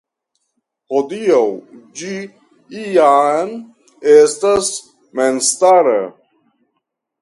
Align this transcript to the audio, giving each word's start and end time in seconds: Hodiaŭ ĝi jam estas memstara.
Hodiaŭ 0.93 1.41
ĝi 1.99 2.15
jam 2.97 3.55
estas 4.19 4.75
memstara. 5.21 5.99